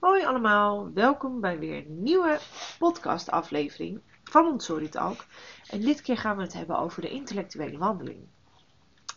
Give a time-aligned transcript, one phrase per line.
[0.00, 2.38] Hoi allemaal, welkom bij weer een nieuwe
[2.78, 5.24] podcastaflevering van Montessori Talk.
[5.70, 8.18] En dit keer gaan we het hebben over de intellectuele wandeling.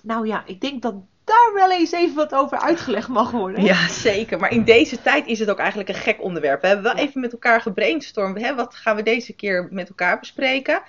[0.02, 3.64] Nou ja, ik denk dat daar wel eens even wat over uitgelegd mag worden.
[3.64, 4.40] Ja, zeker.
[4.40, 6.62] Maar in deze tijd is het ook eigenlijk een gek onderwerp.
[6.62, 8.42] We hebben wel even met elkaar gebrainstormd.
[8.42, 8.56] Hè?
[8.56, 10.82] Wat gaan we deze keer met elkaar bespreken?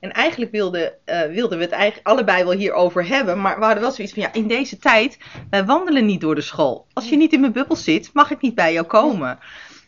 [0.00, 3.40] En eigenlijk wilden, uh, wilden we het eigenlijk allebei wel hierover hebben.
[3.40, 5.18] Maar we hadden wel zoiets van, ja, in deze tijd,
[5.50, 6.86] wij wandelen niet door de school.
[6.92, 9.38] Als je niet in mijn bubbel zit, mag ik niet bij jou komen.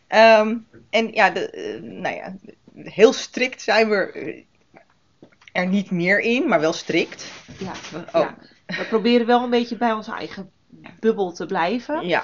[0.09, 2.35] Um, en ja, de, uh, nou ja,
[2.75, 4.43] heel strikt zijn we
[5.51, 7.31] er niet meer in, maar wel strikt.
[7.57, 8.21] Ja, oh.
[8.21, 8.35] ja.
[8.65, 10.51] We proberen wel een beetje bij onze eigen
[10.99, 12.07] bubbel te blijven.
[12.07, 12.23] Ja.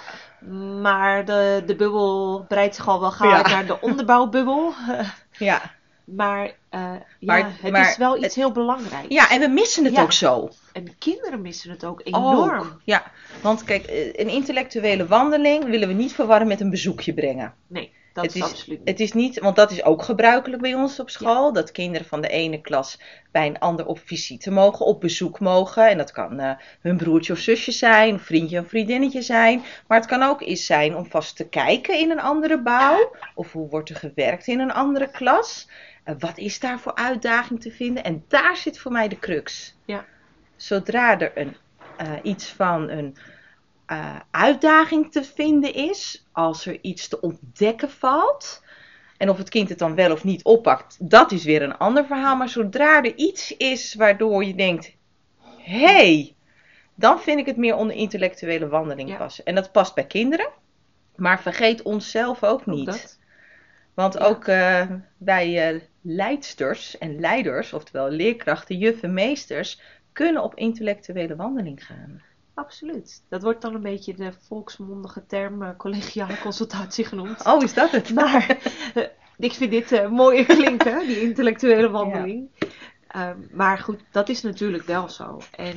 [0.81, 3.48] Maar de, de bubbel breidt zich al wel ja.
[3.48, 4.73] naar de onderbouwbubbel.
[5.38, 5.62] ja.
[6.03, 6.52] Maar, uh,
[7.20, 9.07] maar ja, het maar, is wel iets het, heel belangrijks.
[9.09, 10.02] Ja, en we missen het ja.
[10.02, 10.49] ook zo.
[10.73, 12.59] En kinderen missen het ook enorm.
[12.59, 13.03] Ook, ja,
[13.41, 17.53] want kijk, een intellectuele wandeling willen we niet verwarren met een bezoekje brengen.
[17.67, 18.81] Nee, dat het is, absoluut.
[18.83, 21.45] Het is niet, want dat is ook gebruikelijk bij ons op school.
[21.45, 21.51] Ja.
[21.51, 22.99] Dat kinderen van de ene klas
[23.31, 25.89] bij een ander op visite mogen, op bezoek mogen.
[25.89, 29.63] En dat kan uh, hun broertje of zusje zijn, een vriendje of vriendinnetje zijn.
[29.87, 33.15] Maar het kan ook eens zijn om vast te kijken in een andere bouw.
[33.35, 35.67] Of hoe wordt er gewerkt in een andere klas.
[36.05, 38.04] Uh, wat is daar voor uitdaging te vinden?
[38.04, 39.76] En daar zit voor mij de crux.
[39.85, 40.05] Ja.
[40.55, 41.55] Zodra er een,
[42.01, 43.15] uh, iets van een
[43.91, 48.63] uh, uitdaging te vinden is, als er iets te ontdekken valt,
[49.18, 52.05] en of het kind het dan wel of niet oppakt, dat is weer een ander
[52.05, 52.35] verhaal.
[52.35, 54.93] Maar zodra er iets is waardoor je denkt:
[55.57, 56.35] hé, hey,
[56.95, 59.17] dan vind ik het meer onder intellectuele wandeling Ja.
[59.17, 59.45] passen.
[59.45, 60.49] En dat past bij kinderen,
[61.15, 62.85] maar vergeet onszelf ook niet.
[62.85, 63.20] dat.
[63.93, 64.19] Want Ja.
[64.19, 64.85] ook uh,
[65.17, 69.81] wij uh, leidsters en leiders, oftewel leerkrachten, juffen, meesters,
[70.13, 72.22] kunnen op intellectuele wandeling gaan.
[72.59, 73.24] Absoluut.
[73.29, 77.46] Dat wordt dan een beetje de volksmondige term uh, collegiale consultatie genoemd.
[77.46, 78.13] Oh, is dat het?
[78.19, 78.57] Maar
[78.96, 79.03] uh,
[79.38, 82.50] ik vind dit uh, mooier klinken, die intellectuele wandeling.
[83.09, 83.35] Ja.
[83.51, 85.39] maar goed, dat is natuurlijk wel zo.
[85.56, 85.75] En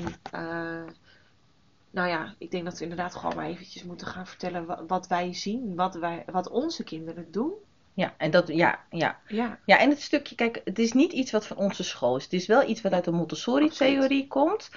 [1.91, 5.07] nou ja, ik denk dat we inderdaad gewoon maar eventjes moeten gaan vertellen wat, wat
[5.07, 7.53] wij zien, wat, wij, wat onze kinderen doen.
[7.95, 9.21] Ja, en dat, ja, ja.
[9.27, 9.59] Ja.
[9.67, 12.25] ja, en het stukje, kijk, het is niet iets wat van onze school is.
[12.25, 14.71] Het is wel iets wat uit de Montessori-theorie komt.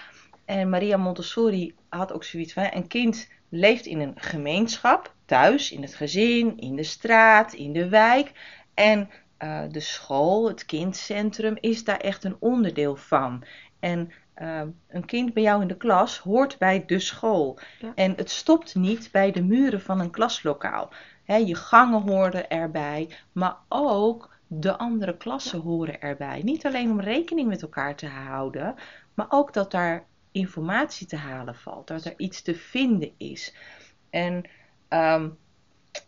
[0.45, 5.81] En Maria Montessori had ook zoiets van: een kind leeft in een gemeenschap, thuis, in
[5.81, 8.31] het gezin, in de straat, in de wijk.
[8.73, 13.43] En uh, de school, het kindcentrum, is daar echt een onderdeel van.
[13.79, 14.11] En
[14.41, 17.59] uh, een kind bij jou in de klas hoort bij de school.
[17.79, 17.91] Ja.
[17.95, 20.89] En het stopt niet bij de muren van een klaslokaal.
[21.23, 26.41] He, je gangen horen erbij, maar ook de andere klassen horen erbij.
[26.43, 28.75] Niet alleen om rekening met elkaar te houden,
[29.13, 30.05] maar ook dat daar
[30.35, 33.55] informatie te halen valt, dat er iets te vinden is.
[34.09, 34.43] En
[34.89, 35.37] um,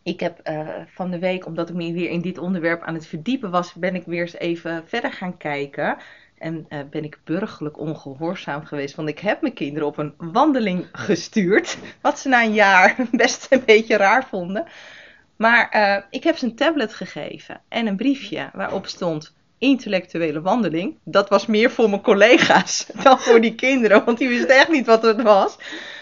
[0.03, 3.07] ik heb uh, van de week, omdat ik me weer in dit onderwerp aan het
[3.07, 5.97] verdiepen was, ben ik weer eens even verder gaan kijken.
[6.37, 10.87] En uh, ben ik burgerlijk ongehoorzaam geweest, want ik heb mijn kinderen op een wandeling
[10.91, 11.77] gestuurd.
[12.01, 14.65] Wat ze na een jaar best een beetje raar vonden.
[15.35, 20.97] Maar uh, ik heb ze een tablet gegeven en een briefje waarop stond intellectuele wandeling.
[21.03, 24.85] Dat was meer voor mijn collega's dan voor die kinderen, want die wisten echt niet
[24.85, 25.57] wat het was.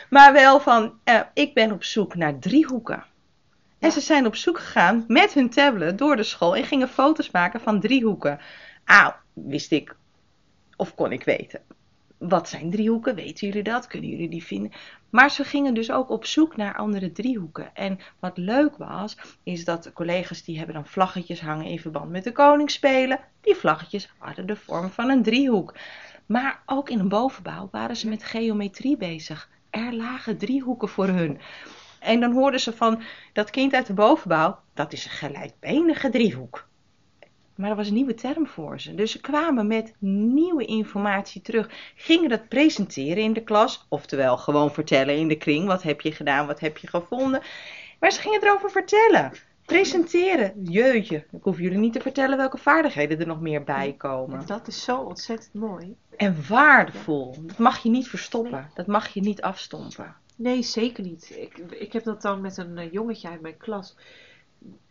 [0.09, 3.03] Maar wel van, uh, ik ben op zoek naar driehoeken.
[3.79, 7.31] En ze zijn op zoek gegaan met hun tablet door de school en gingen foto's
[7.31, 8.39] maken van driehoeken.
[8.85, 9.95] Ah, wist ik,
[10.75, 11.61] of kon ik weten.
[12.17, 13.15] Wat zijn driehoeken?
[13.15, 13.87] Weten jullie dat?
[13.87, 14.71] Kunnen jullie die vinden?
[15.09, 17.75] Maar ze gingen dus ook op zoek naar andere driehoeken.
[17.75, 22.23] En wat leuk was, is dat collega's die hebben dan vlaggetjes hangen in verband met
[22.23, 23.19] de koningsspelen.
[23.41, 25.75] Die vlaggetjes hadden de vorm van een driehoek.
[26.25, 29.49] Maar ook in een bovenbouw waren ze met geometrie bezig.
[29.69, 31.39] Er lagen driehoeken voor hun.
[31.99, 33.01] En dan hoorden ze van
[33.33, 36.67] dat kind uit de bovenbouw, dat is een gelijkbenige driehoek.
[37.55, 38.95] Maar er was een nieuwe term voor ze.
[38.95, 41.69] Dus ze kwamen met nieuwe informatie terug.
[41.95, 43.85] Gingen dat presenteren in de klas.
[43.89, 45.67] Oftewel gewoon vertellen in de kring.
[45.67, 46.47] Wat heb je gedaan?
[46.47, 47.41] Wat heb je gevonden?
[47.99, 49.31] Maar ze gingen erover vertellen.
[49.65, 50.63] Presenteren.
[50.63, 51.15] Jeutje.
[51.31, 54.45] Ik hoef jullie niet te vertellen welke vaardigheden er nog meer bij komen.
[54.45, 55.95] Dat is zo ontzettend mooi.
[56.17, 57.35] En waardevol.
[57.41, 58.69] Dat mag je niet verstoppen.
[58.73, 60.15] Dat mag je niet afstompen.
[60.35, 61.35] Nee, zeker niet.
[61.37, 63.95] Ik, ik heb dat dan met een uh, jongetje uit mijn klas.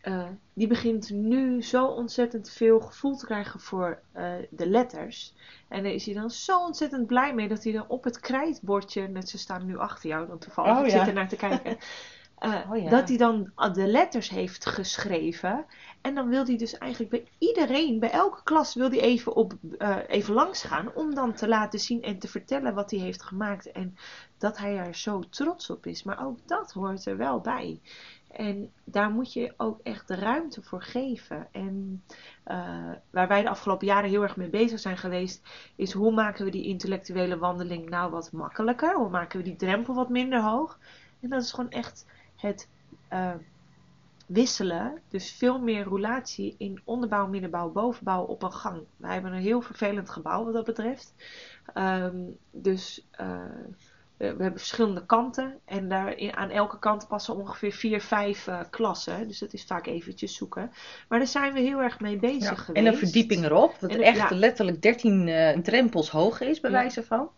[0.03, 5.33] Uh, die begint nu zo ontzettend veel gevoel te krijgen voor uh, de letters.
[5.67, 9.07] En daar is hij dan zo ontzettend blij mee dat hij dan op het krijtbordje,
[9.07, 10.97] net ze staan nu achter jou, dan toevallig, oh, ik ja.
[10.97, 11.77] zit er naar te kijken.
[12.39, 12.89] Uh, oh, ja.
[12.89, 15.65] Dat hij dan de letters heeft geschreven.
[16.01, 19.53] En dan wil hij dus eigenlijk bij iedereen, bij elke klas, wil hij even, op,
[19.77, 20.93] uh, even langs gaan.
[20.93, 23.71] Om dan te laten zien en te vertellen wat hij heeft gemaakt.
[23.71, 23.97] En
[24.37, 26.03] dat hij er zo trots op is.
[26.03, 27.79] Maar ook dat hoort er wel bij.
[28.35, 31.47] En daar moet je ook echt de ruimte voor geven.
[31.51, 32.03] En
[32.47, 36.45] uh, waar wij de afgelopen jaren heel erg mee bezig zijn geweest, is hoe maken
[36.45, 38.95] we die intellectuele wandeling nou wat makkelijker?
[38.95, 40.79] Hoe maken we die drempel wat minder hoog?
[41.21, 42.05] En dat is gewoon echt
[42.35, 42.69] het
[43.13, 43.33] uh,
[44.27, 45.01] wisselen.
[45.09, 48.83] Dus veel meer roulatie in onderbouw, middenbouw, bovenbouw op een gang.
[48.97, 51.13] Wij hebben een heel vervelend gebouw wat dat betreft.
[51.73, 53.41] Um, dus uh,
[54.17, 59.27] we hebben verschillende kanten en daar aan elke kant passen ongeveer vier, vijf uh, klassen.
[59.27, 60.71] Dus dat is vaak eventjes zoeken.
[61.07, 62.85] Maar daar zijn we heel erg mee bezig ja, geweest.
[62.85, 64.35] En een verdieping erop, dat en, echt ja.
[64.35, 66.77] letterlijk 13 uh, drempels hoog is, bij ja.
[66.77, 67.29] wijze van.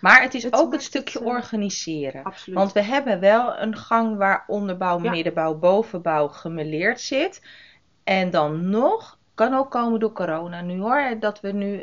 [0.00, 2.22] Maar het is het ook het stukje organiseren.
[2.24, 2.58] Absoluut.
[2.58, 7.42] Want we hebben wel een gang waar onderbouw, middenbouw, bovenbouw gemeleerd zit.
[8.04, 11.80] En dan nog, kan ook komen door corona nu hoor, dat we nu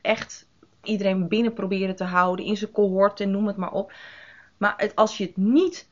[0.00, 0.48] echt
[0.86, 3.92] iedereen binnen proberen te houden in zijn cohort en noem het maar op.
[4.56, 5.88] Maar het, als je het niet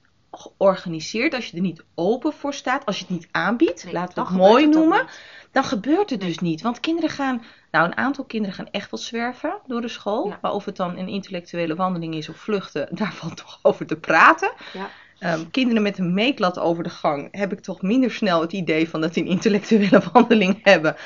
[0.57, 4.15] organiseert, als je er niet open voor staat, als je het niet aanbiedt, Nee, laten
[4.15, 5.07] we het mooi het noemen,
[5.51, 6.29] dan gebeurt het Nee.
[6.29, 6.63] dus niet.
[6.63, 10.29] Want kinderen gaan, nou een aantal kinderen gaan echt wel zwerven door de school.
[10.29, 10.39] Ja.
[10.43, 13.97] Maar of het dan een intellectuele wandeling is of vluchten, daar valt toch over te
[13.97, 14.53] praten.
[14.73, 14.91] Ja.
[15.19, 18.89] Ehm, kinderen met een meetlat over de gang heb ik toch minder snel het idee
[18.89, 20.97] van dat die een intellectuele wandeling hebben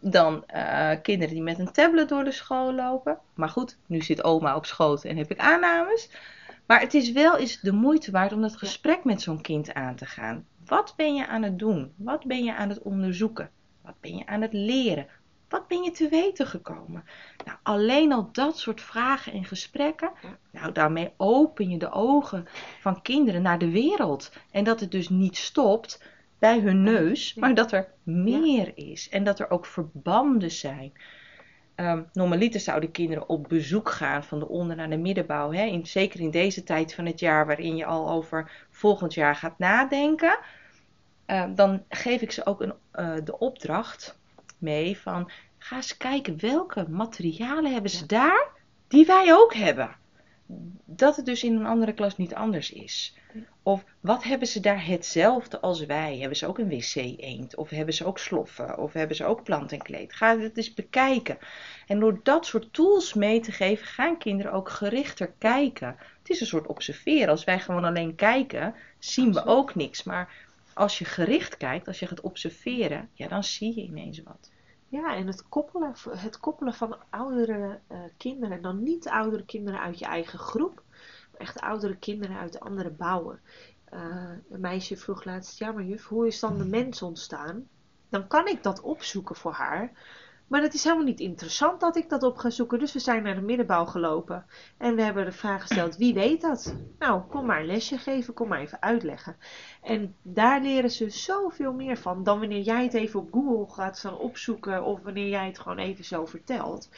[0.00, 3.18] dan eh, kinderen die met een tablet door de school lopen.
[3.34, 6.10] Maar goed, nu zit oma op schoot en heb ik aannames.
[6.66, 9.94] Maar het is wel eens de moeite waard om dat gesprek met zo'n kind aan
[9.94, 10.46] te gaan.
[10.66, 11.92] Wat ben je aan het doen?
[11.96, 13.50] Wat ben je aan het onderzoeken?
[13.82, 15.06] Wat ben je aan het leren?
[15.48, 17.04] Wat ben je te weten gekomen?
[17.44, 20.12] Nou, alleen al dat soort vragen en gesprekken,
[20.50, 22.46] nou, daarmee open je de ogen
[22.80, 24.32] van kinderen naar de wereld.
[24.50, 26.02] En dat het dus niet stopt
[26.38, 29.08] bij hun neus, maar dat er meer is.
[29.08, 30.92] En dat er ook verbanden zijn.
[31.74, 35.52] Ehm, normaliter zouden kinderen op bezoek gaan van de onder naar de middenbouw.
[35.52, 35.64] Hè?
[35.64, 39.58] In, zeker in deze tijd van het jaar waarin je al over volgend jaar gaat
[39.58, 40.38] nadenken.
[41.26, 44.18] Ehm, dan geef ik ze ook een, eh, de opdracht
[44.58, 48.48] mee van ga eens kijken welke materialen hebben ze daar
[48.88, 49.96] die wij ook hebben.
[50.84, 53.16] Dat het dus in een andere klas niet anders is.
[53.62, 56.18] Of wat hebben ze daar hetzelfde als wij?
[56.18, 57.56] Hebben ze ook een wc-eend?
[57.56, 58.78] Of hebben ze ook sloffen?
[58.78, 60.12] Of hebben ze ook plant en kleed?
[60.12, 61.38] Ga het eens bekijken.
[61.86, 65.96] En door dat soort tools mee te geven, gaan kinderen ook gerichter kijken.
[66.18, 67.28] Het is een soort observeren.
[67.28, 70.02] Als wij gewoon alleen kijken, zien we ook niks.
[70.02, 70.32] Maar
[70.74, 74.50] als je gericht kijkt, als je gaat observeren, ja, dan zie je ineens wat.
[74.88, 79.98] Ja, en het koppelen, het koppelen van oudere eh, kinderen, dan niet oudere kinderen uit
[79.98, 80.82] je eigen groep,
[81.32, 83.40] maar echt oudere kinderen uit andere bouwen.
[83.84, 87.68] Eh, een meisje vroeg laatst, ja maar juf, hoe is dan de mens ontstaan?
[88.08, 89.92] Dan kan ik dat opzoeken voor haar.
[90.48, 92.78] Maar het is helemaal niet interessant dat ik dat op ga zoeken.
[92.78, 94.46] Dus we zijn naar de middenbouw gelopen.
[94.78, 96.74] En we hebben de vraag gesteld, wie weet dat?
[96.98, 99.36] Nou, kom maar een lesje geven, kom maar even uitleggen.
[99.82, 104.16] En daar leren ze zoveel meer van dan wanneer jij het even op Google gaat
[104.18, 106.88] opzoeken of wanneer jij het gewoon even zo vertelt.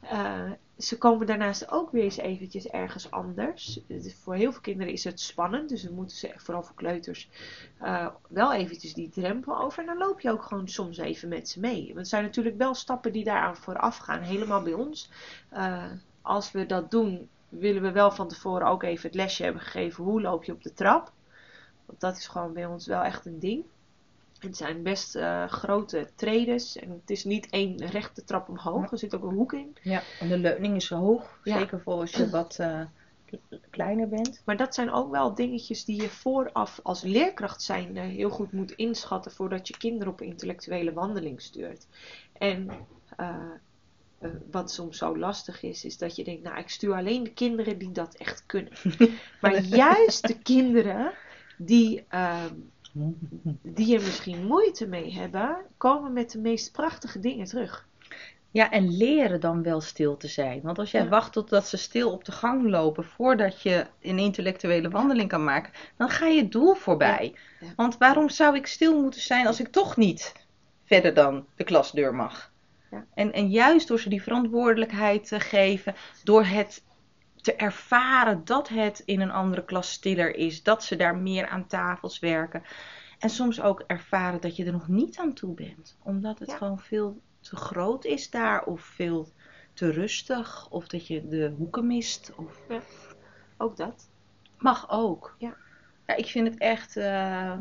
[0.00, 0.50] Eh,
[0.80, 3.80] ze komen daarnaast ook weer eens eventjes ergens anders.
[4.22, 7.28] Voor heel veel kinderen is het spannend, dus dan moeten ze, vooral voor kleuters,
[7.78, 9.80] eh, wel eventjes die drempel over.
[9.80, 11.84] En dan loop je ook gewoon soms even met ze mee.
[11.84, 15.10] Want het zijn natuurlijk wel stappen die daaraan vooraf gaan, helemaal bij ons.
[15.48, 15.90] Eh,
[16.22, 20.04] als we dat doen, willen we wel van tevoren ook even het lesje hebben gegeven
[20.04, 21.12] hoe loop je op de trap.
[21.86, 23.64] Want dat is gewoon bij ons wel echt een ding.
[24.40, 28.90] Het zijn best eh, grote tredes en het is niet één rechte trap omhoog.
[28.90, 29.76] Er zit ook een hoek in.
[29.82, 31.38] Ja, en de leuning is hoog.
[31.44, 31.58] Ja.
[31.58, 32.80] Zeker voor als je wat eh,
[33.70, 34.42] kleiner bent.
[34.44, 38.72] Maar dat zijn ook wel dingetjes die je vooraf als leerkracht zijn heel goed moet
[38.72, 41.86] inschatten voordat je kinderen op een intellectuele wandeling stuurt.
[42.32, 42.70] En
[43.16, 43.36] eh,
[44.18, 47.32] eh, wat soms zo lastig is, is dat je denkt, nou ik stuur alleen de
[47.32, 48.72] kinderen die dat echt kunnen.
[49.40, 51.12] Maar juist de kinderen
[51.58, 52.54] die, ehm,
[53.62, 57.88] die er misschien moeite mee hebben, komen met de meest prachtige dingen terug.
[58.52, 60.60] Ja, en leren dan wel stil te zijn.
[60.62, 61.08] Want als jij Ja.
[61.08, 65.72] wacht totdat ze stil op de gang lopen voordat je een intellectuele wandeling kan maken,
[65.96, 67.34] dan ga je doel voorbij.
[67.34, 67.66] Ja.
[67.66, 67.72] Ja.
[67.76, 70.32] Want waarom zou ik stil moeten zijn als ik toch niet
[70.84, 72.52] verder dan de klasdeur mag?
[72.90, 73.04] Ja.
[73.14, 75.94] En, en juist door ze die verantwoordelijkheid te geven,
[76.24, 76.82] door het
[77.40, 81.66] te ervaren dat het in een andere klas stiller is, dat ze daar meer aan
[81.66, 82.62] tafels werken.
[83.18, 86.56] En soms ook ervaren dat je er nog niet aan toe bent, omdat het Ja.
[86.56, 89.28] gewoon veel te groot is daar, of veel
[89.72, 92.32] te rustig, of dat je de hoeken mist.
[92.36, 92.60] Of...
[93.56, 94.08] Ook dat.
[94.58, 95.34] Mag ook.
[95.38, 95.54] Ja.
[96.06, 97.58] ja ik vind het echt eh,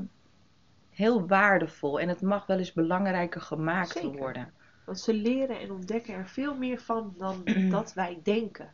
[0.89, 4.11] heel waardevol en het mag wel eens belangrijker gemaakt Zeker.
[4.17, 4.53] worden.
[4.85, 8.73] Want ze leren en ontdekken er veel meer van dan dat wij denken.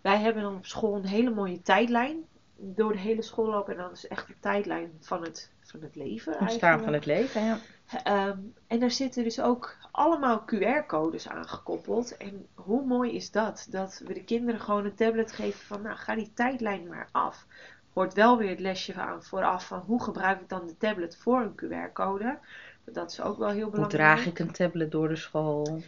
[0.00, 2.16] Wij hebben dan op school een hele mooie tijdlijn.
[2.58, 3.72] Door de hele school lopen.
[3.76, 6.84] En dan is echt een tijdlijn van het van het leven Ontstaan eigenlijk.
[6.84, 7.58] van het leven, ja.
[8.04, 12.16] Ehm, en daar zitten dus ook allemaal QR-codes aan gekoppeld.
[12.16, 13.66] En hoe mooi is dat?
[13.70, 17.46] Dat we de kinderen gewoon een tablet geven van, nou, ga die tijdlijn maar af.
[17.92, 21.40] Hoort wel weer het lesje aan vooraf van hoe gebruik ik dan de tablet voor
[21.40, 21.54] een
[21.90, 22.38] QR-code.
[22.84, 24.02] Dat is ook wel heel Hoe belangrijk.
[24.02, 25.82] draag ik een tablet door de school?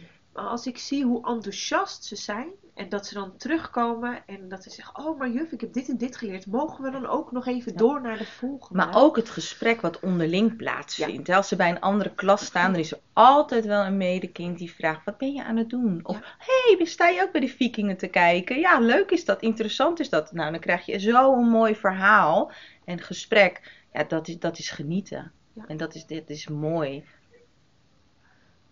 [0.47, 4.69] Als ik zie hoe enthousiast ze zijn en dat ze dan terugkomen en dat ze
[4.69, 6.47] zeggen: Oh, maar juf, ik heb dit en dit geleerd.
[6.47, 7.77] Mogen we dan ook nog even Ja.
[7.77, 8.85] door naar de volgende?
[8.85, 11.29] Maar ook het gesprek wat onderling plaatsvindt.
[11.29, 14.73] Als ze bij een andere klas staan, dan is er altijd wel een medekind die
[14.73, 15.99] vraagt: Wat ben je aan het doen?
[16.03, 16.23] Of Ja.
[16.37, 18.59] Hey, sta je ook bij de Vikingen te kijken?
[18.59, 20.31] Ja, leuk is dat, interessant is dat.
[20.31, 22.51] Nou, dan krijg je zo'n mooi verhaal
[22.85, 23.77] en gesprek.
[23.93, 25.31] Ja, dat is, dat is genieten.
[25.67, 27.03] En dat is, dit is mooi.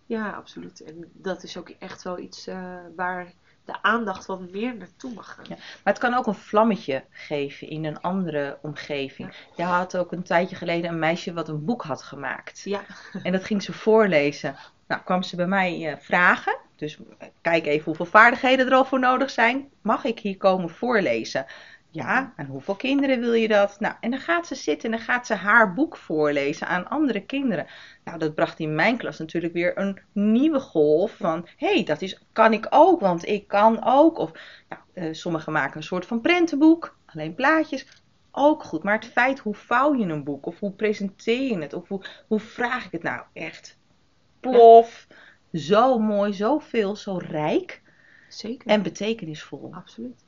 [0.07, 0.83] Ja, absoluut.
[0.83, 3.33] En dat is ook echt wel iets eh, waar
[3.65, 5.45] de aandacht wat meer naartoe mag gaan.
[5.49, 5.55] Ja.
[5.55, 9.33] Maar het kan ook een vlammetje geven in een andere omgeving.
[9.55, 12.61] Je had ook een tijdje geleden een meisje wat een boek had gemaakt.
[12.63, 12.81] Ja,
[13.23, 14.55] En dat ging ze voorlezen.
[14.87, 16.57] Nou, kwam ze bij mij eh, vragen.
[16.75, 19.69] Dus eh, kijk even hoeveel vaardigheden er al voor nodig zijn.
[19.81, 21.45] Mag ik hier komen voorlezen?
[21.97, 23.79] Ja, aan hoeveel kinderen wil je dat?
[23.79, 27.25] Nou, en dan gaat ze zitten en dan gaat ze haar boek voorlezen aan andere
[27.25, 27.67] kinderen.
[28.03, 31.47] Nou, dat bracht in mijn klas natuurlijk weer een nieuwe golf van...
[31.57, 34.17] Hé, hey, dat is, kan ik ook, want ik kan ook.
[34.17, 34.31] Of
[34.69, 37.87] nou, eh, sommigen maken een soort van prentenboek, alleen plaatjes.
[38.31, 40.45] Ook goed, maar het feit hoe vouw je een boek?
[40.45, 41.73] Of hoe presenteer je het?
[41.73, 43.77] Of hoe, hoe vraag ik het nou echt?
[44.39, 45.07] Plof.
[45.53, 47.81] Zo mooi, zo veel, zo rijk
[48.27, 48.69] zeker.
[48.69, 49.69] en betekenisvol.
[49.73, 50.25] Absoluut.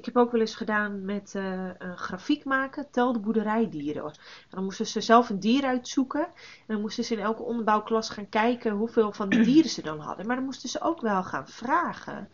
[0.00, 4.04] Ik heb ook wel eens gedaan met eh, een grafiek maken, tel de boerderijdieren.
[4.04, 4.12] En
[4.50, 6.20] dan moesten ze zelf een dier uitzoeken.
[6.20, 9.98] En dan moesten ze in elke onderbouwklas gaan kijken hoeveel van die dieren ze dan
[9.98, 10.26] hadden.
[10.26, 12.28] Maar dan moesten ze ook wel gaan vragen.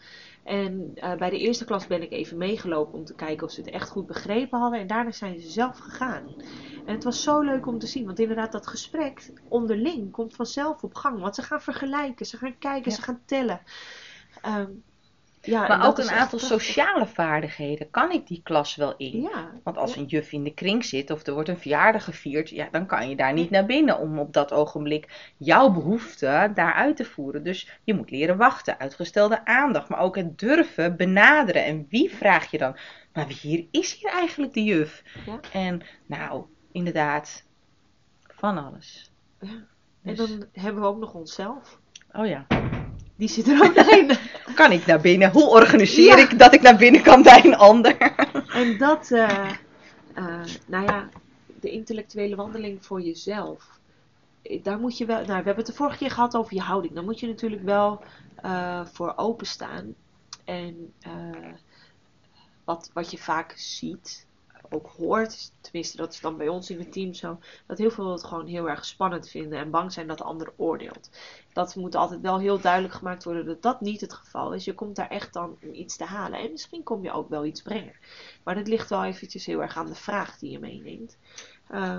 [0.44, 3.60] En eh, bij de eerste klas ben ik even meegelopen om te kijken of ze
[3.60, 4.80] het echt goed begrepen hadden.
[4.80, 6.24] En daarna zijn ze zelf gegaan.
[6.86, 8.06] En het was zo leuk om te zien.
[8.06, 11.20] Want inderdaad, dat gesprek onderling komt vanzelf op gang.
[11.20, 12.96] Want ze gaan vergelijken, ze gaan kijken, Ja.
[12.96, 13.60] ze gaan tellen.
[14.42, 14.70] Ehm,
[15.46, 17.90] ja, Maar ook een aantal sociale vaardigheden.
[17.90, 19.20] Kan ik die klas wel in?
[19.20, 20.00] Ja, Want als ja.
[20.00, 23.08] een juf in de kring zit of er wordt een verjaardag gevierd, ja, dan kan
[23.08, 27.44] je daar niet naar binnen om op dat ogenblik jouw behoefte daar uit te voeren.
[27.44, 31.64] Dus je moet leren wachten, uitgestelde aandacht, maar ook het durven benaderen.
[31.64, 32.76] En wie vraag je dan?
[33.12, 35.02] Maar wie hier is hier eigenlijk de juf?
[35.26, 35.40] Ja.
[35.52, 37.44] En nou, inderdaad,
[38.26, 39.12] van alles.
[39.40, 39.48] Ja.
[40.02, 41.80] En Dus- dan hebben we ook nog onszelf.
[42.12, 42.46] Oh ja.
[43.16, 44.10] Die zit er ook in.
[44.54, 45.30] Kan ik naar binnen?
[45.32, 46.22] Hoe organiseer Ja.
[46.30, 47.96] ik dat ik naar binnen kan bij een ander?
[48.54, 49.50] En dat, eh,
[50.14, 51.08] eh, nou ja,
[51.60, 53.78] de intellectuele wandeling voor jezelf.
[54.42, 56.60] Eh, Daar moet je wel, nou, we hebben het de vorige keer gehad over je
[56.60, 56.94] houding.
[56.94, 58.02] Daar moet je natuurlijk wel
[58.36, 59.94] eh, voor openstaan.
[60.44, 60.92] En
[62.64, 64.26] wat, wat je vaak ziet,
[64.70, 68.12] ook hoort, tenminste dat is dan bij ons in het team zo, dat heel veel
[68.12, 71.10] het gewoon heel erg spannend vinden en bang zijn dat de ander oordeelt.
[71.52, 74.64] Dat moet altijd wel heel duidelijk gemaakt worden dat dat niet het geval is.
[74.64, 76.38] Je komt daar echt dan om iets te halen.
[76.38, 77.94] En misschien kom je ook wel iets brengen.
[78.42, 81.16] Maar dat ligt wel eventjes heel erg aan de vraag die je meeneemt.
[81.68, 81.98] Eh,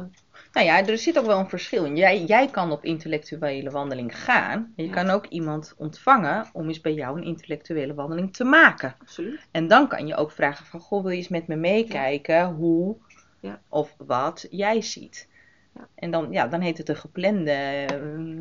[0.53, 1.95] Nou ja, er zit ook wel een verschil in.
[1.95, 4.73] Jij, jij kan op intellectuele wandeling gaan.
[4.75, 4.91] Je Ja.
[4.91, 8.95] kan ook iemand ontvangen om eens bij jou een intellectuele wandeling te maken.
[9.01, 9.47] absoluut.
[9.51, 12.95] En dan kan je ook vragen van, goh, wil je eens met me meekijken hoe
[13.39, 13.59] Ja.
[13.69, 15.27] of wat jij ziet?
[15.75, 15.87] Ja.
[15.95, 17.87] En dan, ja, dan heet het een geplande eh,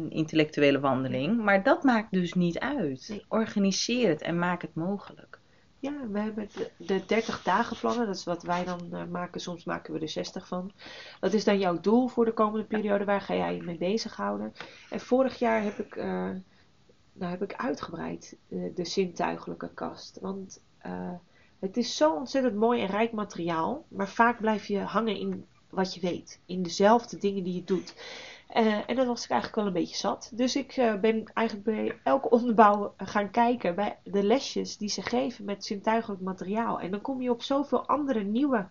[0.08, 1.42] intellectuele wandeling.
[1.42, 3.06] Maar dat maakt dus niet uit.
[3.08, 3.24] Nee.
[3.28, 5.38] Organiseer het en maak het mogelijk.
[5.78, 8.06] Ja, we hebben de, de 30 dagen plannen.
[8.06, 9.40] Dat is wat wij dan eh, maken.
[9.40, 10.72] Soms maken we er 60 van.
[11.20, 13.04] Dat is dan jouw doel voor de komende periode.
[13.04, 14.52] Waar ga jij je mee bezighouden?
[14.90, 16.30] En vorig jaar heb ik, eh,
[17.12, 20.18] nou, heb ik uitgebreid eh, de zintuigelijke kast.
[20.20, 20.64] Want
[21.58, 23.84] het is zo ontzettend mooi en rijk materiaal.
[23.88, 26.40] Maar vaak blijf je hangen in wat je weet.
[26.46, 27.94] In dezelfde dingen die je doet.
[28.56, 30.30] Eh, en dat was ik eigenlijk wel een beetje zat.
[30.34, 35.02] Dus ik eh, ben eigenlijk bij elke onderbouw gaan kijken bij de lesjes die ze
[35.02, 36.80] geven met zintuigelijk materiaal.
[36.80, 38.68] En dan kom je op zoveel andere nieuwe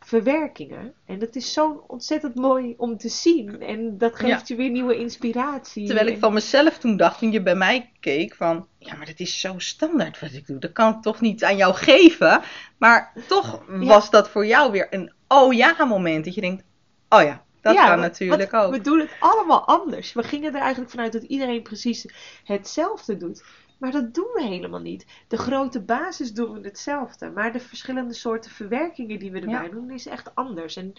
[0.00, 0.94] verwerkingen.
[1.06, 3.62] En dat is zo ontzettend mooi om te zien.
[3.62, 5.86] En dat geeft je weer nieuwe inspiratie.
[5.86, 9.20] Terwijl ik van mezelf toen dacht, toen je bij mij keek, van ja, maar dat
[9.20, 10.58] is zo standaard wat ik doe.
[10.58, 12.40] Dat kan ik toch niet aan jou geven.
[12.78, 16.24] Maar toch was dat voor jou weer een oh ja moment.
[16.24, 16.64] Dat je denkt,
[17.08, 18.72] oh ja, dat Ja, kan natuurlijk ook.
[18.72, 20.12] We doen het allemaal anders.
[20.12, 22.06] We gingen er eigenlijk vanuit dat iedereen precies
[22.44, 23.44] hetzelfde doet.
[23.78, 25.06] Maar dat doen we helemaal niet.
[25.28, 27.30] De grote basis doen we hetzelfde.
[27.30, 29.68] Maar de verschillende soorten verwerkingen die we erbij Ja.
[29.68, 30.76] doen, is echt anders.
[30.76, 30.92] En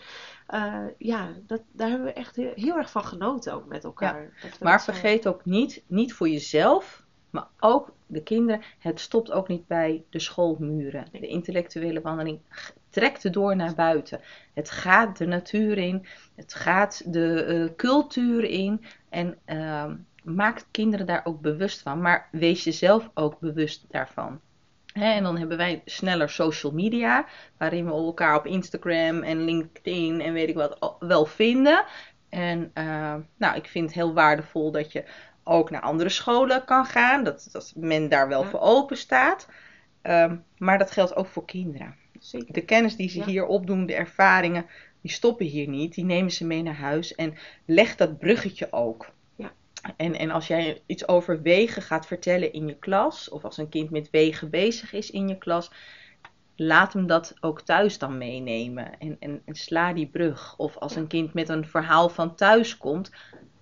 [0.48, 4.34] eh, ja, dat, daar hebben we echt heel, heel erg van genoten ook met elkaar.
[4.42, 9.32] We Maar zo- vergeet ook niet, niet voor jezelf, Maar ook de kinderen, het stopt
[9.32, 11.08] ook niet bij de schoolmuren.
[11.12, 11.22] Nee.
[11.22, 12.40] De intellectuele wandeling
[12.98, 14.22] trekt door naar buiten.
[14.54, 21.06] Het gaat de natuur in, het gaat de eh, cultuur in en ehm, maak kinderen
[21.06, 22.02] daar ook bewust van.
[22.02, 24.40] Maar wees jezelf ook bewust daarvan.
[24.94, 27.26] Hè, en dan hebben wij sneller social media,
[27.58, 31.86] waarin we elkaar op Instagram en LinkedIn en weet ik wat wel vinden.
[32.30, 35.04] En eh, nou, ik vind het heel waardevol dat je
[35.44, 38.50] ook naar andere scholen kan gaan, dat, dat men daar wel Ja.
[38.50, 39.48] voor open staat.
[40.02, 41.96] Ehm, maar dat geldt ook voor kinderen.
[42.20, 42.54] Zeker.
[42.54, 43.26] De kennis die ze Ja.
[43.26, 44.66] hier opdoen, de ervaringen,
[45.02, 45.94] die stoppen hier niet.
[45.94, 49.10] Die nemen ze mee naar huis en leg dat bruggetje ook.
[49.36, 49.52] Ja.
[49.98, 53.70] En, en als jij iets over wegen gaat vertellen in je klas, of als een
[53.70, 55.72] kind met wegen bezig is in je klas,
[56.56, 59.00] laat hem dat ook thuis dan meenemen.
[59.00, 60.58] En, en, en sla die brug.
[60.58, 63.12] Of als een kind met een verhaal van thuis komt,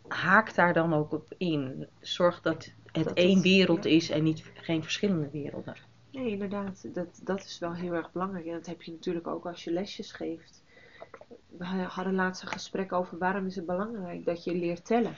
[0.07, 1.87] haak daar dan ook op in.
[1.99, 5.75] Zorg dat het Dat één wereld is en niet geen verschillende werelden.
[6.15, 6.93] Nee, inderdaad.
[6.93, 8.45] Dat, dat is wel heel erg belangrijk.
[8.45, 10.63] En dat heb je natuurlijk ook als je lesjes geeft.
[11.57, 15.17] We hadden laatst een gesprek over waarom is het belangrijk dat je leert tellen.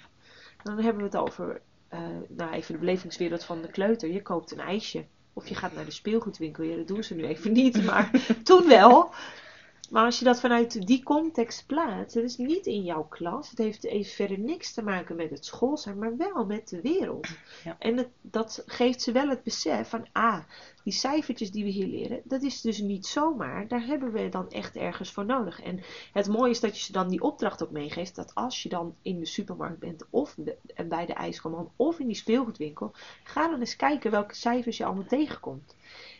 [0.57, 4.09] En dan hebben we het over, eh, nou even de belevingswereld van de kleuter.
[4.09, 5.05] Je koopt een ijsje.
[5.33, 6.63] Of je gaat naar de speelgoedwinkel.
[6.63, 8.11] Ja, dat doen ze nu even niet, maar
[8.43, 9.13] toen wel.
[9.89, 13.49] Maar als je dat vanuit die context plaatst, het is niet in jouw klas.
[13.49, 16.81] Het heeft even verder niks te maken met het school zijn, maar wel met de
[16.81, 17.27] wereld.
[17.63, 17.75] Ja.
[17.79, 20.39] En het, dat geeft ze wel het besef van, ah,
[20.83, 23.67] die cijfertjes die we hier leren, dat is dus niet zomaar.
[23.67, 25.61] Daar hebben we dan echt ergens voor nodig.
[25.61, 25.79] En
[26.13, 28.95] het mooie is dat je ze dan die opdracht ook meegeeft, dat als je dan
[29.01, 30.35] in de supermarkt bent, of
[30.87, 32.91] bij de ijskoman, of in die speelgoedwinkel,
[33.23, 35.75] ga dan eens kijken welke cijfers je allemaal tegenkomt.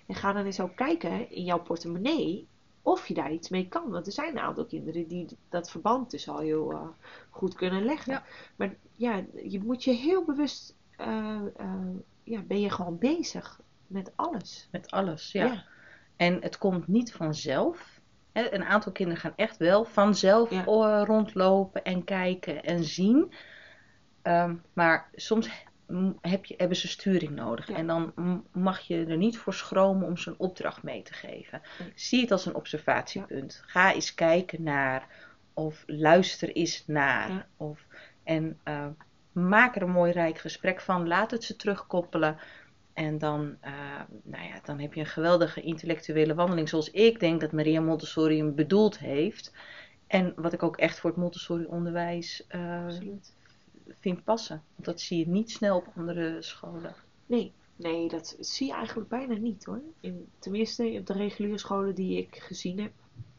[0.08, 2.48] En ga dan eens ook kijken in jouw portemonnee
[2.88, 3.89] of je daar iets mee kan.
[3.89, 6.88] Want er zijn een aantal kinderen die dat verband dus al heel eh,
[7.29, 8.12] goed kunnen leggen.
[8.13, 8.24] Ja.
[8.56, 14.12] Maar ja, je moet je heel bewust, eh, eh, ja, ben je gewoon bezig met
[14.15, 14.67] alles.
[14.72, 15.63] Met alles, ja.
[16.15, 18.00] En het komt niet vanzelf.
[18.32, 21.03] Hè, Een aantal kinderen gaan echt wel vanzelf Ja.
[21.03, 23.34] rondlopen en kijken en zien.
[24.22, 25.50] Ehm, maar soms
[26.22, 27.67] heb je, hebben ze sturing nodig.
[27.67, 27.76] Ja.
[27.76, 28.13] En dan
[28.52, 31.62] mag je er niet voor schromen om ze een opdracht mee te geven.
[31.95, 33.63] Zie het als een observatiepunt.
[33.65, 35.08] Ga eens kijken naar.
[35.54, 37.47] Of luister eens naar.
[37.58, 37.86] Of,
[38.23, 38.88] en eh,
[39.32, 41.08] maak er een mooi rijk gesprek van.
[41.08, 42.38] Laat het ze terugkoppelen.
[42.93, 43.73] En dan, eh,
[44.23, 46.69] nou ja, dan heb je een geweldige intellectuele wandeling.
[46.69, 49.54] Zoals ik denk dat Maria Montessori hem bedoeld heeft.
[50.08, 53.36] En wat ik ook echt voor het Montessori-onderwijs eh, Absoluut.
[54.00, 54.63] Vind passen.
[54.73, 56.95] Want dat zie je niet snel op andere scholen.
[57.26, 59.82] Nee, nee, dat zie je eigenlijk bijna niet hoor.
[60.00, 62.91] In, tenminste, op de reguliere scholen die ik gezien heb,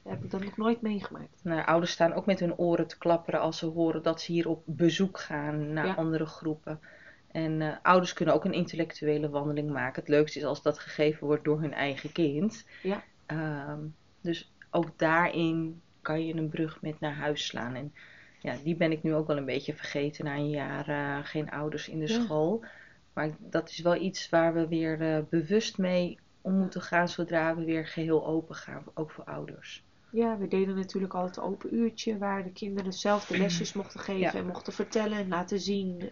[0.02, 1.40] heb ik dat nog nooit meegemaakt.
[1.42, 4.48] Nou, ouders staan ook met hun oren te klapperen als ze horen dat ze hier
[4.48, 5.94] op bezoek gaan naar Ja.
[5.94, 6.80] andere groepen.
[7.32, 10.00] En eh, ouders kunnen ook een intellectuele wandeling maken.
[10.00, 12.66] Het leukste is als dat gegeven wordt door hun eigen kind.
[12.82, 13.04] Ja.
[13.26, 13.80] Ehm,
[14.20, 17.74] dus ook daarin kan je een brug met naar huis slaan.
[17.74, 17.92] En
[18.38, 21.51] ja, die ben ik nu ook wel een beetje vergeten na een jaar eh, geen
[21.51, 22.20] ouders in de Ja.
[22.22, 22.64] school.
[23.12, 27.57] Maar dat is wel iets waar we weer eh, bewust mee om moeten gaan zodra
[27.57, 29.83] we weer geheel open gaan, ook voor ouders.
[30.11, 34.01] Ja, we deden natuurlijk altijd een open uurtje waar de kinderen zelf de lesjes mochten
[34.01, 34.33] geven Ja.
[34.33, 36.11] en mochten vertellen en laten zien.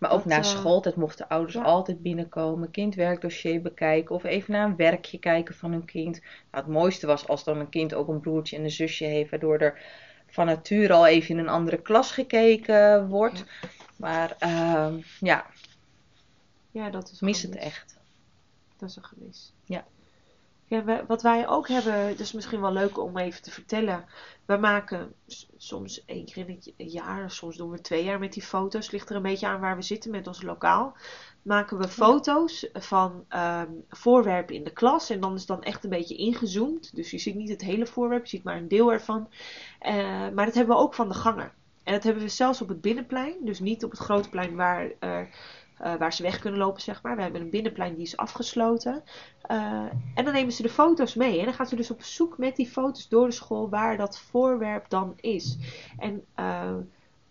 [0.00, 1.62] Maar ook Dat, na eh, schooltijd mochten ouders ja.
[1.62, 6.20] altijd binnenkomen, kindwerkdossier bekijken of even naar een werkje kijken van hun kind.
[6.50, 9.30] Nou, het mooiste was als dan een kind ook een broertje en een zusje heeft,
[9.30, 9.82] waardoor er
[10.28, 13.44] van nature al even in een andere klas gekeken wordt.
[13.96, 15.46] Maar ehm, ja,
[16.70, 17.96] Ja, dat is mis het echt.
[18.76, 19.52] Dat is een gemis.
[19.64, 19.84] Ja.
[20.68, 24.04] Ja, wat wij ook hebben, dat is misschien wel leuk om even te vertellen.
[24.44, 25.12] We maken
[25.56, 28.90] soms één keer in het jaar, soms doen we twee jaar met die foto's.
[28.90, 30.96] Ligt er een beetje aan waar we zitten met ons lokaal.
[31.42, 35.10] Maken we foto's van ehm, voorwerpen in de klas.
[35.10, 36.96] En dan is dan echt een beetje ingezoomd.
[36.96, 39.28] Dus je ziet niet het hele voorwerp, je ziet maar een deel ervan.
[39.78, 39.94] Eh,
[40.34, 41.52] maar dat hebben we ook van de gangen.
[41.84, 43.34] En dat hebben we zelfs op het binnenplein.
[43.40, 45.20] Dus niet op het grote plein waar, eh,
[45.80, 47.16] eh, waar ze weg kunnen lopen, zeg maar.
[47.16, 49.02] We hebben een binnenplein die is afgesloten.
[49.42, 51.38] Eh, en dan nemen ze de foto's mee.
[51.38, 54.18] En dan gaan ze dus op zoek met die foto's door de school waar dat
[54.18, 55.58] voorwerp dan is.
[55.98, 56.76] En eh,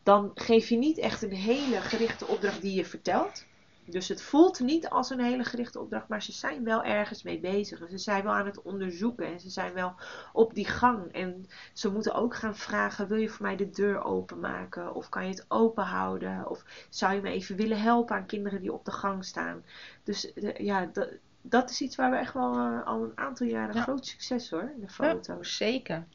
[0.03, 3.45] dan geef je niet echt een hele gerichte opdracht die je vertelt.
[3.89, 7.39] Dus het voelt niet als een hele gerichte opdracht, maar ze zijn wel ergens mee
[7.39, 7.79] bezig.
[7.81, 9.95] En ze zijn wel aan het onderzoeken en ze zijn wel
[10.33, 11.11] op die gang.
[11.11, 14.93] En ze moeten ook gaan vragen: wil je voor mij de deur openmaken?
[14.93, 16.49] Of kan je het open houden?
[16.49, 19.63] Of zou je me even willen helpen aan kinderen die op de gang staan?
[20.03, 21.09] Dus eh, ja, dat,
[21.41, 23.81] dat is iets waar we echt wel eh, al een aantal jaren Ja.
[23.81, 25.57] groot succes hoor, de Ja, foto's.
[25.57, 26.05] zeker.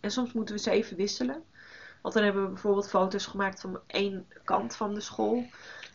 [0.00, 1.42] En soms moeten we ze even wisselen.
[2.02, 5.44] Want dan hebben we bijvoorbeeld foto's gemaakt van één kant van de school.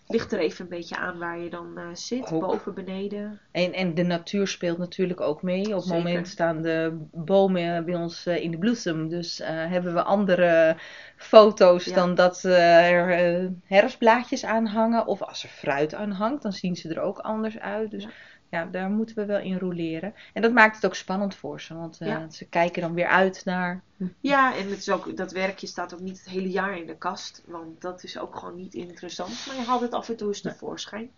[0.07, 2.41] Ligt er even een beetje aan waar je dan eh, zit, Ook.
[2.41, 3.39] boven, beneden.
[3.51, 5.65] En, en de natuur speelt natuurlijk ook mee.
[5.65, 6.03] Op het Zeker.
[6.03, 9.09] moment staan de bomen bij ons eh, in de bloesem.
[9.09, 10.75] Dus eh, hebben we andere
[11.15, 11.95] foto's Ja.
[11.95, 15.07] dan dat er herfstblaadjes aan hangen.
[15.07, 17.91] Of als er fruit aan hangt, dan zien ze er ook anders uit.
[17.91, 18.09] Dus Ja.
[18.53, 20.13] Ja, daar moeten we wel in roleren.
[20.33, 21.73] En dat maakt het ook spannend voor ze.
[21.75, 22.29] Want eh, Ja.
[22.29, 23.81] ze kijken dan weer uit naar...
[24.19, 26.97] Ja, en het is ook, dat werkje staat ook niet het hele jaar in de
[26.97, 27.43] kast.
[27.45, 29.45] Want dat is ook gewoon niet interessant.
[29.47, 31.11] Maar je haalt het af en toe eens tevoorschijn.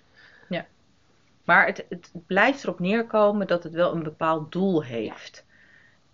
[1.44, 5.46] Maar het, het blijft erop neerkomen dat het wel een bepaald doel heeft.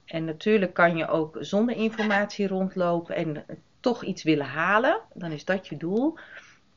[0.05, 3.45] En natuurlijk kan je ook zonder informatie rondlopen en
[3.79, 4.99] toch iets willen halen.
[5.13, 6.17] Dan is dat je doel.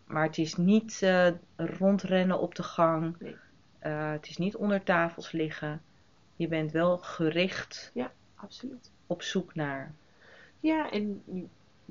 [0.04, 1.26] Maar het is niet eh,
[1.56, 3.16] rondrennen op de gang.
[3.18, 3.36] Nee.
[3.84, 5.82] Eh, het is niet onder tafels liggen.
[6.36, 7.92] Je bent wel gericht
[8.34, 8.90] Absoluut.
[9.06, 9.92] op zoek naar.
[10.60, 11.22] Ja, en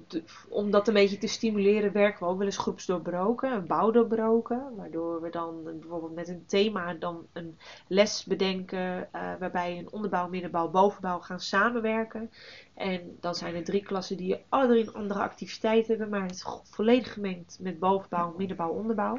[0.08, 3.92] de- om dat een beetje te stimuleren werken we ook wel eens groepsdoorbroken, een bouw
[3.92, 4.76] doorbroken.
[4.76, 10.30] Waardoor we dan bijvoorbeeld met een thema dan een les bedenken eh, waarbij een onderbouw,
[10.30, 12.32] middenbouw, bovenbouw gaan samenwerken.
[12.74, 16.32] En dan zijn er drie klassen die alle drie een andere activiteit hebben, maar het
[16.32, 19.16] is volledig gemengd met bovenbouw, middenbouw, onderbouw.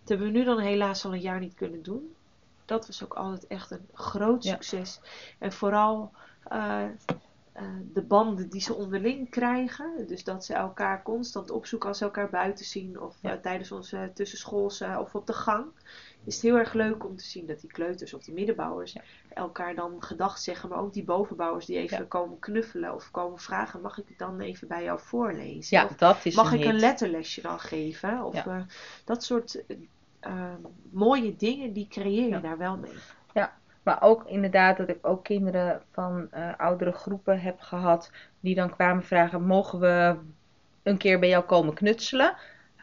[0.00, 2.14] Dat hebben we nu dan helaas al een jaar niet kunnen doen.
[2.66, 4.50] Dat was ook altijd echt een groot Ja.
[4.52, 5.00] succes.
[5.38, 6.84] En vooral eh,
[7.52, 10.06] eh, de banden die ze onderling krijgen.
[10.06, 13.00] Dus dat ze elkaar constant opzoeken als ze elkaar buiten zien.
[13.00, 13.32] Of Ja.
[13.32, 15.64] eh, tijdens onze tussenschoolse of op de gang.
[16.24, 19.02] Is het heel erg leuk om te zien dat die kleuters of die middenbouwers Ja.
[19.28, 20.68] elkaar dan gedag zeggen.
[20.68, 23.80] Maar ook die bovenbouwers die even komen knuffelen of komen vragen.
[23.80, 25.76] Mag ik het dan even bij jou voorlezen?
[25.78, 28.22] Ja, Of dat is mag een ik een letterlesje dan geven?
[28.24, 28.66] Of Ja.
[29.04, 29.62] dat soort
[30.26, 30.54] eh, eh,
[30.90, 32.40] mooie dingen, die creëer je Ja.
[32.40, 32.92] daar wel mee.
[33.82, 38.10] Maar ook inderdaad dat ik ook kinderen van eh, oudere groepen heb gehad
[38.40, 40.16] die dan kwamen vragen: mogen we
[40.82, 42.36] een keer bij jou komen knutselen?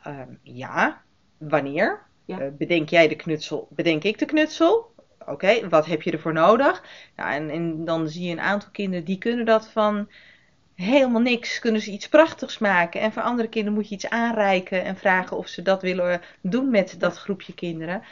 [0.03, 1.01] Ehm, ja,
[1.37, 2.01] wanneer?
[2.25, 2.39] Ja.
[2.39, 3.67] Eh, bedenk jij de knutsel?
[3.71, 4.93] Bedenk ik de knutsel?
[5.25, 6.83] Oké, wat heb je ervoor nodig?
[7.15, 10.09] Ja, en, en dan zie je een aantal kinderen die kunnen dat van
[10.75, 13.01] helemaal niks, kunnen ze iets prachtigs maken.
[13.01, 16.69] En voor andere kinderen moet je iets aanreiken en vragen of ze dat willen doen
[16.69, 18.03] met dat groepje kinderen.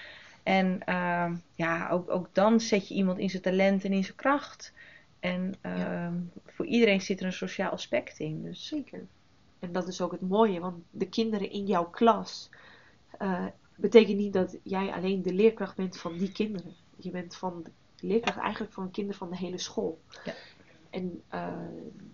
[0.43, 4.15] En ehm, ja, ook, ook dan zet je iemand in zijn talent en in zijn
[4.15, 4.73] kracht.
[5.19, 6.13] En ehm,
[6.45, 8.43] voor iedereen zit er een sociaal aspect in.
[8.43, 9.05] Dus Zeker.
[9.59, 12.49] En dat is ook het mooie, want de kinderen in jouw klas
[13.17, 13.45] eh,
[13.75, 16.73] betekent niet dat jij alleen de leerkracht bent van die kinderen.
[16.97, 20.01] Je bent van de leerkracht eigenlijk van kinderen van de hele school.
[20.25, 20.33] Ja.
[20.91, 21.47] En eh,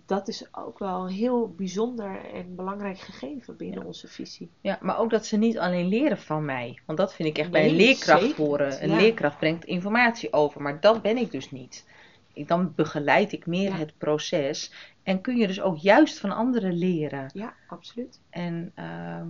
[0.06, 3.86] dat is ook wel een heel bijzonder en belangrijk gegeven binnen Ja.
[3.86, 4.50] onze visie.
[4.60, 6.80] ja, maar ook dat ze niet alleen leren van mij.
[6.86, 8.82] Want dat vind ik echt bij een leerkracht zeker horen.
[8.82, 8.96] Een ja.
[8.96, 11.86] leerkracht brengt informatie over, maar dat ben ik dus niet.
[12.32, 13.76] Ik, dan begeleid ik meer Ja.
[13.76, 14.72] het proces.
[15.02, 17.30] En kun je dus ook juist van anderen leren.
[17.34, 18.20] Ja, absoluut.
[18.30, 19.26] En ehm,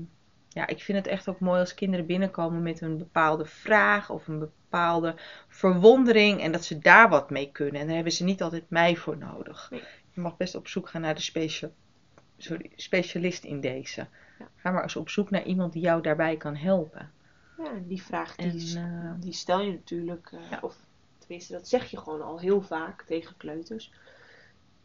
[0.49, 4.29] ja, ik vind het echt ook mooi als kinderen binnenkomen met een bepaalde vraag of
[4.29, 4.39] een
[4.71, 5.15] bepaalde
[5.49, 7.81] verwondering en dat ze daar wat mee kunnen.
[7.81, 9.69] En daar hebben ze niet altijd mij voor nodig.
[9.71, 9.83] Nee.
[10.11, 11.61] Je mag best op zoek gaan naar de
[12.37, 14.07] sorry, specialist in deze.
[14.39, 14.49] Ja.
[14.57, 17.11] Ga maar eens op zoek naar iemand die jou daarbij kan helpen.
[17.59, 20.59] Ja, en die vraag die, En, s- eh, die stel je natuurlijk, eh, Ja.
[20.63, 20.77] of
[21.19, 23.93] tenminste dat zeg je gewoon al heel vaak tegen kleuters.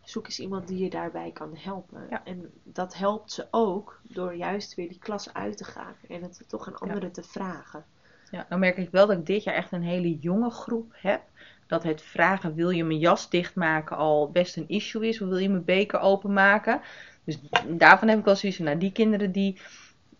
[0.03, 2.07] Zoek eens iemand die je daarbij kan helpen.
[2.09, 2.25] Ja.
[2.25, 6.43] En dat helpt ze ook door juist weer die klas uit te gaan en het
[6.47, 7.85] toch aan anderen te vragen.
[8.33, 11.21] Ja, dan merk ik wel dat ik dit jaar echt een hele jonge groep heb.
[11.67, 15.21] Dat het vragen, wil je mijn jas dichtmaken, al best een issue is.
[15.21, 16.81] Of wil je mijn beker openmaken?
[17.23, 19.59] Dus daarvan heb ik wel zoiets van, nou die kinderen die,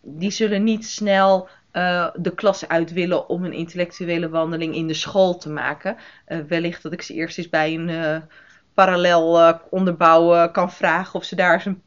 [0.00, 4.94] die zullen niet snel eh, de klas uit willen om een intellectuele wandeling in de
[4.94, 5.96] school te maken.
[6.24, 8.16] Eh, wellicht dat ik ze eerst eens bij een eh,
[8.74, 11.82] parallel onderbouw kan vragen of ze daar eens een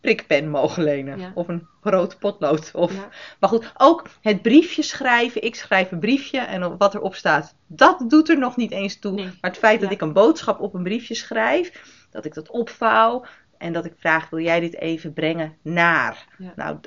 [0.00, 1.18] prikpen mogen lenen.
[1.18, 1.30] Ja.
[1.34, 2.70] Of een rood potlood.
[2.74, 3.08] Of Ja.
[3.40, 5.42] maar goed, ook het briefje schrijven.
[5.42, 9.12] Ik schrijf een briefje en wat erop staat, dat doet er nog niet eens toe.
[9.12, 9.24] Nee.
[9.24, 13.24] Maar het feit dat ik een boodschap op een briefje schrijf, dat ik dat opvouw
[13.58, 16.26] en dat ik vraag, wil jij dit even brengen naar?
[16.56, 16.78] Nou,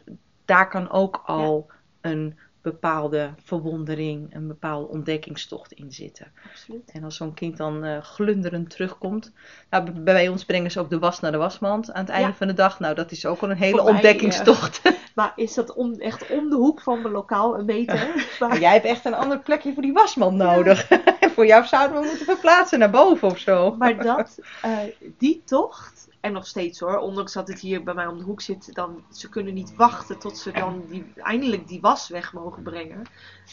[0.46, 1.72] daar kan ook al
[2.02, 6.32] een bepaalde verwondering, een bepaalde ontdekkingstocht in zitten.
[6.52, 6.92] Absoluut.
[6.92, 9.32] En als zo'n kind dan eh, glunderend terugkomt.
[9.70, 12.34] Nou, bij ons brengen ze ook de was naar de wasmand aan het einde Ja.
[12.34, 12.80] van de dag.
[12.80, 14.82] Nou, dat is ook al een hele mij, ontdekkingstocht.
[15.16, 18.08] Maar is dat om, echt om de hoek van mijn lokaal een meter?
[18.40, 20.88] Maar jij hebt echt een ander plekje voor die wasmand nodig.
[21.36, 23.76] voor jou zouden we moeten verplaatsen naar boven of zo.
[23.78, 24.78] maar dat, eh,
[25.18, 25.93] die tocht,
[26.24, 29.04] en nog steeds hoor, ondanks dat het hier bij mij om de hoek zit, dan,
[29.10, 33.02] ze kunnen niet wachten tot ze dan die, eindelijk die was weg mogen brengen.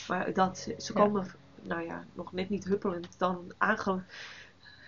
[0.08, 1.00] Maar dat, ze Ja.
[1.04, 1.26] komen,
[1.62, 4.04] nou ja, nog net niet huppelend, dan aange,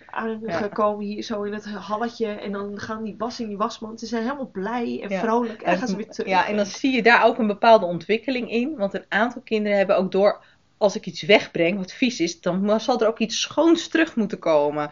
[0.05, 2.27] aangekomen hier zo in het halletje.
[2.27, 3.99] En dan gaan die was in die wasmand.
[3.99, 5.19] Ze zijn helemaal blij en Ja.
[5.19, 5.61] vrolijk.
[5.61, 6.29] En gaan ze weer terug.
[6.31, 8.75] Ja, en dan zie je daar ook een bepaalde ontwikkeling in.
[8.75, 10.45] Want een aantal kinderen hebben ook door,
[10.77, 14.39] als ik iets wegbreng wat vies is, dan zal er ook iets schoons terug moeten
[14.39, 14.91] komen.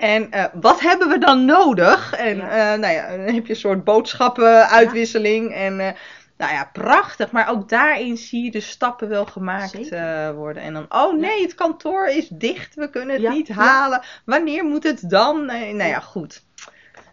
[0.00, 2.12] En eh, wat hebben we dan nodig?
[2.12, 2.72] En Ja.
[2.72, 5.54] eh, nou ja, dan heb je een soort boodschappenuitwisseling.
[5.54, 5.92] En eh,
[6.36, 7.30] nou ja, prachtig.
[7.30, 9.88] Maar ook daarin zie je de stappen wel gemaakt
[10.34, 10.62] worden.
[10.62, 12.74] En dan, oh nee, het kantoor is dicht.
[12.74, 14.00] We kunnen het niet halen.
[14.24, 15.44] Wanneer moet het dan?
[15.46, 16.42] Nou ja, goed.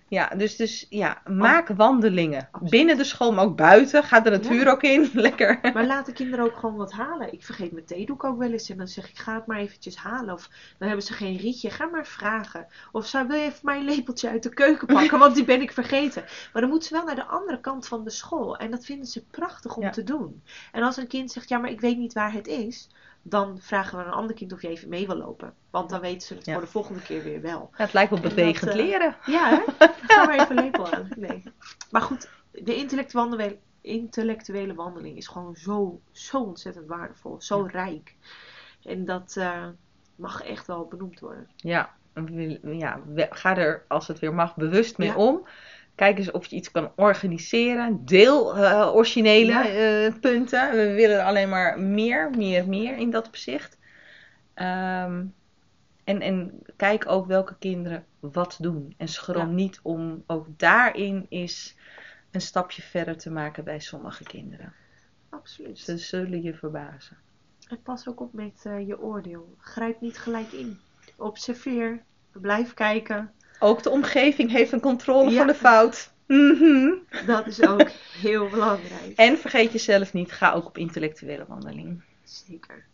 [0.10, 2.48] Ja, dus, dus ja, maak wandelingen.
[2.52, 2.70] Absoluut.
[2.72, 4.04] Binnen de school, maar ook buiten.
[4.04, 5.10] Ga de natuur ook in.
[5.28, 5.60] Lekker.
[5.74, 7.34] Maar laat de kinderen ook gewoon wat halen.
[7.34, 8.70] Ik vergeet mijn theedoek ook wel eens.
[8.70, 10.34] En dan zeg ik, ga het maar eventjes halen.
[10.34, 11.70] Of dan hebben ze geen rietje.
[11.70, 12.68] Ga maar vragen.
[12.92, 15.20] Of zou, wil je even mijn lepeltje uit de keuken pakken?
[15.20, 16.24] Want die ben ik vergeten.
[16.54, 18.58] Maar dan moeten ze wel naar de andere kant van de school.
[18.58, 19.90] En dat vinden ze prachtig om Ja.
[19.90, 20.42] te doen.
[20.72, 22.90] En als een kind zegt, ja, maar ik weet niet waar het is.
[23.30, 25.54] Dan vragen we een ander kind of je even mee wil lopen.
[25.70, 26.54] Want dan weten ze het Ja.
[26.54, 27.70] voor de volgende keer weer wel.
[27.78, 29.16] Ja, het lijkt wel bewegend eh, leren.
[29.26, 29.88] Ja, hè?
[30.08, 31.08] Ga maar even lepel aan.
[31.18, 31.44] Nee.
[31.92, 37.42] Maar goed, de intellectuele, intellectuele wandeling is gewoon zo, zo ontzettend waardevol.
[37.42, 38.16] Zo rijk.
[38.84, 39.68] En dat eh,
[40.16, 41.48] mag echt wel benoemd worden.
[41.56, 41.96] Ja,
[42.64, 45.16] ja, ga er als het weer mag bewust mee Ja.
[45.16, 45.48] om.
[45.98, 48.06] Kijk eens of je iets kan organiseren.
[48.06, 49.68] Deel eh, originele Ja.
[49.68, 50.72] eh, punten.
[50.72, 53.78] We willen alleen maar meer, meer, meer in dat opzicht.
[54.54, 55.26] Ehm,
[56.04, 58.94] en, en kijk ook welke kinderen wat doen.
[58.98, 59.54] En schroom Ja.
[59.54, 61.76] niet om ook daarin is
[62.32, 64.74] een stapje verder te maken bij sommige kinderen.
[65.30, 65.80] Absoluut.
[65.80, 67.18] Ze zullen je verbazen.
[67.68, 69.56] En pas ook op met eh, je oordeel.
[69.60, 70.80] Grijp niet gelijk in.
[71.16, 72.04] Observeer.
[72.32, 73.32] Blijf kijken.
[73.60, 75.38] Ook de omgeving heeft een controle Ja.
[75.38, 76.12] voor de fout.
[76.28, 76.90] Mhm.
[77.26, 77.90] Dat is ook
[78.22, 79.14] heel belangrijk.
[79.16, 82.02] En vergeet jezelf niet, ga ook op intellectuele wandeling.
[82.24, 82.86] Zeker.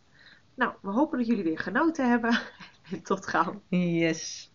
[0.54, 2.38] Nou, we hopen dat jullie weer genoten hebben.
[2.92, 3.62] En tot gauw.
[3.68, 4.52] Yes.